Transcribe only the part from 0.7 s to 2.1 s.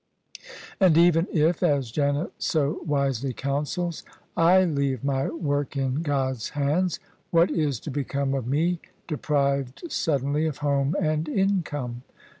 "And even if— ^as